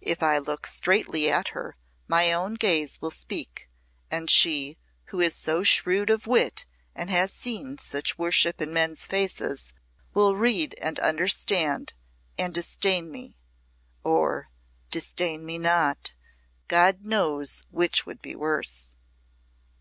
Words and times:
"If 0.00 0.24
I 0.24 0.38
look 0.38 0.66
straightly 0.66 1.30
at 1.30 1.50
her 1.50 1.76
my 2.08 2.32
own 2.32 2.54
gaze 2.54 3.00
will 3.00 3.12
speak, 3.12 3.68
and 4.10 4.28
she, 4.28 4.76
who 5.04 5.20
is 5.20 5.36
so 5.36 5.62
shrewd 5.62 6.10
of 6.10 6.26
wit 6.26 6.66
and 6.96 7.08
has 7.10 7.32
seen 7.32 7.78
such 7.78 8.18
worship 8.18 8.60
in 8.60 8.72
men's 8.72 9.06
faces, 9.06 9.72
will 10.14 10.34
read 10.34 10.74
and 10.82 10.98
understand, 10.98 11.94
and 12.36 12.52
disdain 12.52 13.08
me, 13.12 13.36
or 14.02 14.50
disdain 14.90 15.46
me 15.46 15.58
not. 15.58 16.12
God 16.66 17.04
knows 17.04 17.62
which 17.70 18.04
would 18.04 18.20
be 18.20 18.34
worse." 18.34 18.88